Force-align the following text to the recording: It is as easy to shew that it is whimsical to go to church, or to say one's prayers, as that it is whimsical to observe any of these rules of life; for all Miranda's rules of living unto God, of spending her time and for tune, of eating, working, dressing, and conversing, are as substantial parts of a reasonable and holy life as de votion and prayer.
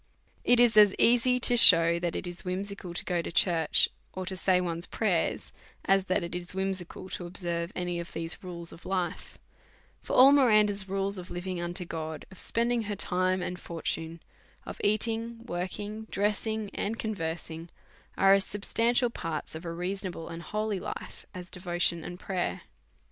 It 0.43 0.59
is 0.59 0.77
as 0.77 0.95
easy 0.97 1.39
to 1.41 1.55
shew 1.55 1.99
that 1.99 2.15
it 2.15 2.25
is 2.25 2.43
whimsical 2.43 2.95
to 2.95 3.05
go 3.05 3.21
to 3.21 3.31
church, 3.31 3.87
or 4.13 4.25
to 4.25 4.35
say 4.35 4.59
one's 4.59 4.87
prayers, 4.87 5.53
as 5.85 6.05
that 6.05 6.23
it 6.23 6.33
is 6.33 6.55
whimsical 6.55 7.07
to 7.09 7.27
observe 7.27 7.71
any 7.75 7.99
of 7.99 8.11
these 8.11 8.43
rules 8.43 8.71
of 8.73 8.83
life; 8.87 9.37
for 10.01 10.13
all 10.15 10.31
Miranda's 10.31 10.89
rules 10.89 11.19
of 11.19 11.29
living 11.29 11.61
unto 11.61 11.85
God, 11.85 12.25
of 12.31 12.39
spending 12.39 12.81
her 12.85 12.95
time 12.95 13.43
and 13.43 13.59
for 13.59 13.83
tune, 13.83 14.21
of 14.65 14.81
eating, 14.83 15.45
working, 15.45 16.05
dressing, 16.09 16.71
and 16.73 16.97
conversing, 16.97 17.69
are 18.17 18.33
as 18.33 18.43
substantial 18.43 19.11
parts 19.11 19.53
of 19.53 19.65
a 19.65 19.71
reasonable 19.71 20.29
and 20.29 20.41
holy 20.41 20.79
life 20.79 21.27
as 21.35 21.47
de 21.47 21.59
votion 21.59 22.03
and 22.03 22.19
prayer. 22.19 22.63